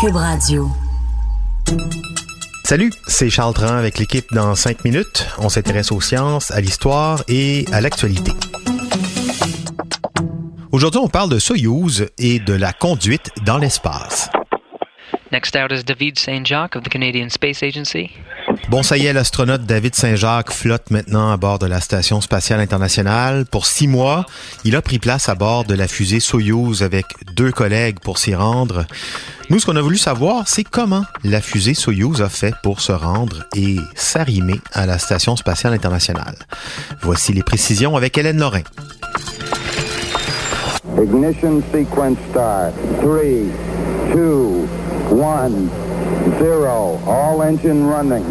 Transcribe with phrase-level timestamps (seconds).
[0.00, 0.68] Cube Radio.
[2.64, 5.26] Salut, c'est Charles Tran avec l'équipe dans 5 minutes.
[5.38, 8.30] On s'intéresse aux sciences, à l'histoire et à l'actualité.
[10.70, 14.30] Aujourd'hui, on parle de Soyouz et de la conduite dans l'espace.
[15.32, 16.46] Next out is David St.
[16.46, 18.10] Jacques of the Canadian Space Agency.
[18.70, 22.60] Bon, ça y est, l'astronaute David Saint-Jacques flotte maintenant à bord de la Station spatiale
[22.60, 23.46] internationale.
[23.46, 24.26] Pour six mois,
[24.62, 28.34] il a pris place à bord de la fusée Soyouz avec deux collègues pour s'y
[28.34, 28.84] rendre.
[29.48, 32.92] Nous, ce qu'on a voulu savoir, c'est comment la fusée Soyouz a fait pour se
[32.92, 36.36] rendre et s'arrimer à la Station spatiale internationale.
[37.00, 38.64] Voici les précisions avec Hélène Lorrain.
[41.02, 42.74] Ignition sequence start.
[43.00, 43.46] Three,
[44.12, 44.68] two,
[45.10, 45.70] one,
[46.38, 46.98] zero.
[47.06, 48.24] All engine running.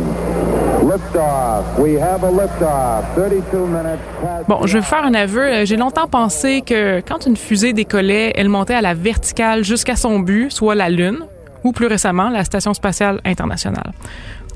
[0.84, 1.64] Liftoff.
[1.80, 3.04] We have a liftoff.
[3.16, 4.48] 32 minutes past.
[4.48, 5.42] Bon, je vais faire un aveu.
[5.42, 9.96] Euh, J'ai longtemps pensé que quand une fusée décollait, elle montait à la verticale jusqu'à
[9.96, 11.20] son but, soit la Lune,
[11.64, 13.92] ou plus récemment, la Station spatiale internationale.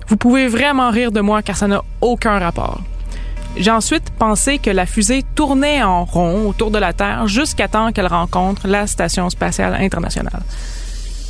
[0.08, 2.82] Vous pouvez vraiment rire de moi car ça n'a aucun rapport.
[3.58, 7.92] J'ai ensuite pensé que la fusée tournait en rond autour de la Terre jusqu'à temps
[7.92, 10.42] qu'elle rencontre la Station spatiale internationale.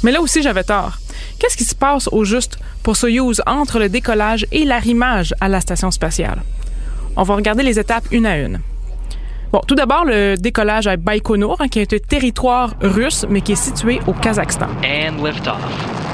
[0.03, 0.97] Mais là aussi, j'avais tort.
[1.41, 5.59] Qu'est-ce qui se passe au juste pour Soyouz entre le décollage et l'arrimage à la
[5.59, 6.43] station spatiale?
[7.15, 8.59] On va regarder les étapes une à une.
[9.51, 13.53] Bon, tout d'abord, le décollage à Baïkonour, hein, qui est un territoire russe, mais qui
[13.53, 14.67] est situé au Kazakhstan.
[14.83, 15.57] And liftoff.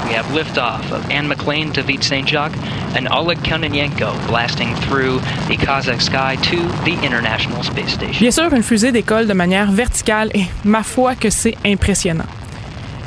[0.08, 2.26] We have liftoff of Anne McLean, David St.
[2.26, 2.56] Jacques,
[2.96, 6.56] and Oleg Kononenko blasting through the Kazakh sky to
[6.86, 8.18] the International Space Station.
[8.18, 12.24] Bien sûr, une fusée décolle de manière verticale et ma foi que c'est impressionnant.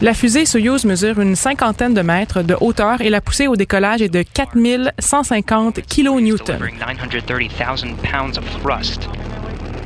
[0.01, 4.01] La fusée Soyouz mesure une cinquantaine de mètres de hauteur et la poussée au décollage
[4.01, 6.15] est de 4150 kN.
[6.15, 9.07] Delivering 930,000 pounds of thrust.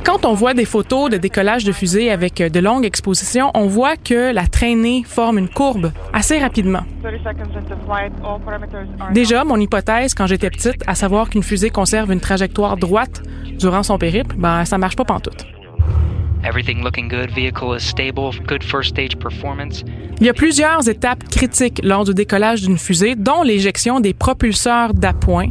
[0.04, 3.96] Quand on voit des photos de décollage de fusée avec de longues expositions, on voit
[3.98, 6.84] que la traînée forme une courbe assez rapidement.
[9.12, 13.22] Déjà, mon hypothèse quand j'étais petite, à savoir qu'une fusée conserve une trajectoire droite
[13.58, 15.46] durant son périple, ben ça marche pas pantoute.
[16.46, 17.32] Everything looking good.
[17.32, 18.30] Vehicle is stable.
[18.46, 19.82] Good first stage performance.
[20.20, 24.94] Il y a plusieurs étapes critiques lors du décollage d'une fusée, dont l'éjection des propulseurs
[24.94, 25.48] d'appoint.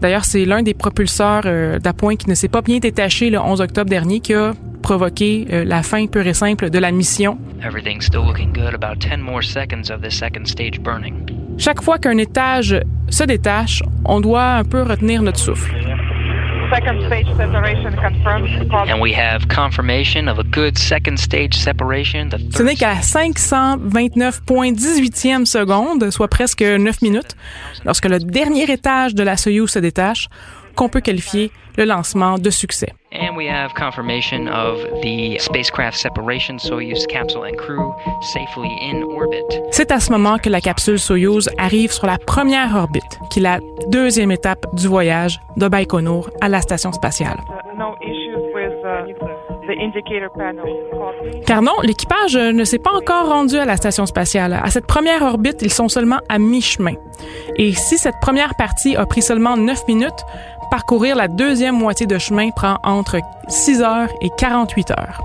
[0.00, 3.60] D'ailleurs, c'est l'un des propulseurs euh, d'appoint qui ne s'est pas bien détaché le 11
[3.60, 4.52] octobre dernier qui a
[4.82, 7.38] provoqué euh, la fin pure et simple de la mission.
[7.60, 8.72] Everything's still looking good.
[8.72, 11.26] About 10 more seconds of the second stage burning.
[11.58, 15.74] Chaque fois qu'un étage se détache, on doit un peu retenir notre souffle.
[16.70, 18.48] Second stage separation confirmed.
[18.88, 22.28] And we have confirmation of a good second stage separation.
[22.30, 27.36] The Ce n'est qu'à la 529.18e seconde, soit presque 9 minutes,
[27.84, 30.28] lorsque le dernier étage de la Soyuz se détache,
[30.76, 32.92] qu'on peut qualifier le lancement de succès.
[33.12, 37.94] And we have confirmation of the spacecraft separation, Soyuz capsule and crew
[38.32, 39.42] safely in orbit.
[39.70, 43.42] C'est à ce moment que la capsule Soyuz arrive sur la première orbite, qui est
[43.42, 47.38] la deuxième étape du voyage de Baïkonour à la station spatiale.
[51.46, 54.58] Car non, l'équipage euh, ne s'est pas encore rendu à la station spatiale.
[54.62, 56.94] À cette première orbite, ils sont seulement à mi-chemin.
[57.56, 60.24] Et si cette première partie a pris seulement 9 minutes,
[60.70, 63.18] parcourir la deuxième moitié de chemin prend entre
[63.48, 65.20] 6 heures et 48 heures.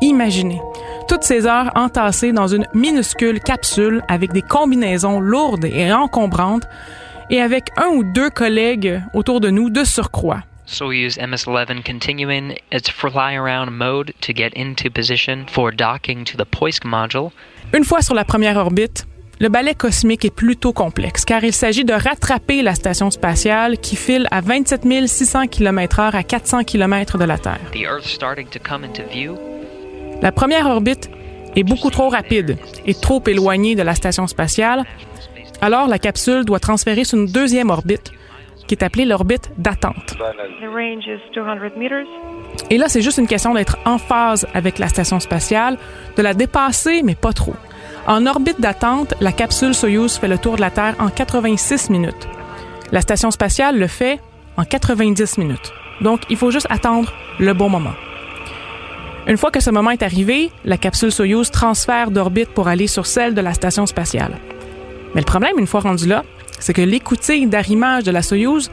[0.00, 0.60] Imaginez,
[1.08, 6.64] toutes ces heures entassées dans une minuscule capsule avec des combinaisons lourdes et encombrantes
[7.30, 10.40] et avec un ou deux collègues autour de nous de surcroît.
[10.66, 16.84] Soyuz MS-11 continuing its fly-around mode to get into position for docking to the Poisk
[16.84, 17.30] module.
[17.74, 19.06] Une fois sur la première orbite,
[19.40, 23.96] le balai cosmique est plutôt complexe car il s'agit de rattraper la station spatiale qui
[23.96, 27.60] file à 27 600 km/h à 400 km de la Terre.
[27.72, 29.36] The Earth starting to come into view.
[30.22, 31.10] La première orbite
[31.56, 32.56] est beaucoup trop rapide
[32.86, 34.84] et trop éloignée de la station spatiale,
[35.60, 38.12] alors la capsule doit transférer sur une deuxième orbite
[38.66, 40.16] qui est appelée l'orbite d'attente.
[40.16, 42.06] The range is 200 meters.
[42.70, 45.78] Et là, c'est juste une question d'être en phase avec la station spatiale,
[46.16, 47.54] de la dépasser, mais pas trop.
[48.06, 52.28] En orbite d'attente, la capsule Soyuz fait le tour de la Terre en 86 minutes.
[52.90, 54.20] La station spatiale le fait
[54.56, 55.72] en 90 minutes.
[56.00, 57.94] Donc, il faut juste attendre le bon moment.
[59.28, 63.06] Une fois que ce moment est arrivé, la capsule Soyuz transfère d'orbite pour aller sur
[63.06, 64.36] celle de la station spatiale.
[65.14, 66.24] Mais le problème, une fois rendu là,
[66.62, 68.70] c'est que l'écoutille d'arrimage de la Soyuz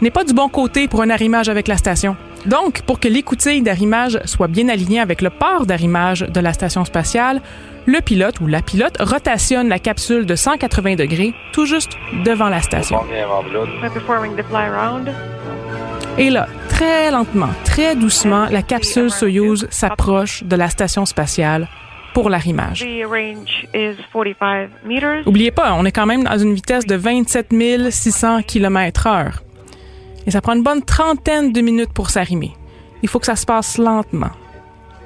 [0.00, 2.16] n'est pas du bon côté pour un arrimage avec la station.
[2.46, 6.84] Donc, pour que l'écoutille d'arrimage soit bien alignée avec le port d'arrimage de la station
[6.84, 7.40] spatiale,
[7.86, 11.92] le pilote ou la pilote rotationne la capsule de 180 degrés tout juste
[12.24, 13.00] devant la station.
[16.18, 21.68] Et là, très lentement, très doucement, la capsule Soyuz s'approche de la station spatiale
[22.16, 22.80] pour l'arrimage.
[22.80, 25.26] The range is 45 meters.
[25.26, 27.52] Oubliez pas, on est quand même dans une vitesse de 27
[27.90, 29.42] 600 km heure.
[30.26, 32.52] Et ça prend une bonne trentaine de minutes pour s'arrimer.
[33.02, 34.30] Il faut que ça se passe lentement.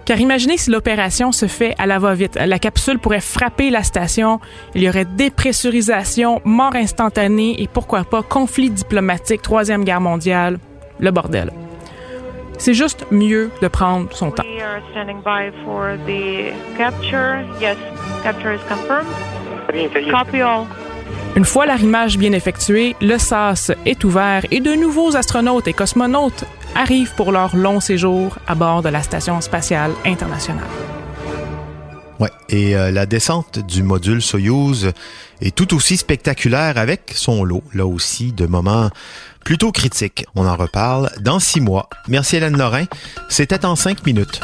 [0.04, 2.36] Car imaginez si l'opération se fait à la va-vite.
[2.36, 4.38] La capsule pourrait frapper la station,
[4.76, 10.60] il y aurait dépressurisation, mort instantanée et pourquoi pas conflit diplomatique, troisième guerre mondiale,
[11.00, 11.50] le bordel.
[12.60, 14.44] C'est juste mieux de prendre son temps.
[21.36, 26.44] Une fois l'arrimage bien effectué, le SAS est ouvert et de nouveaux astronautes et cosmonautes
[26.74, 30.68] arrivent pour leur long séjour à bord de la Station spatiale internationale.
[32.20, 34.93] Ouais, et euh, la descente du module Soyouz
[35.40, 38.90] est tout aussi spectaculaire avec son lot, là aussi, de moments
[39.43, 40.26] plutôt critiques.
[40.34, 41.88] On en reparle dans six mois.
[42.08, 42.84] Merci Hélène Lorrain.
[43.31, 44.40] C'était en cinq minutes.